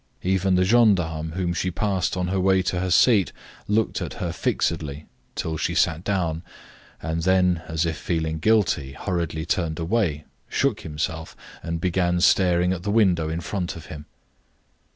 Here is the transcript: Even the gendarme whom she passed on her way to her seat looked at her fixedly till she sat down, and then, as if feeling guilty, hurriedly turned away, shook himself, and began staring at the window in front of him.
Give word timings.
Even 0.23 0.55
the 0.55 0.63
gendarme 0.65 1.33
whom 1.33 1.53
she 1.53 1.69
passed 1.69 2.17
on 2.17 2.29
her 2.29 2.39
way 2.39 2.63
to 2.63 2.79
her 2.79 2.89
seat 2.89 3.31
looked 3.67 4.01
at 4.01 4.13
her 4.13 4.31
fixedly 4.31 5.05
till 5.35 5.57
she 5.57 5.75
sat 5.75 6.03
down, 6.03 6.41
and 7.03 7.21
then, 7.21 7.61
as 7.67 7.85
if 7.85 7.97
feeling 7.97 8.39
guilty, 8.39 8.93
hurriedly 8.93 9.45
turned 9.45 9.77
away, 9.77 10.23
shook 10.49 10.79
himself, 10.81 11.35
and 11.61 11.79
began 11.79 12.19
staring 12.19 12.73
at 12.73 12.81
the 12.81 12.89
window 12.89 13.29
in 13.29 13.41
front 13.41 13.75
of 13.75 13.85
him. 13.93 14.07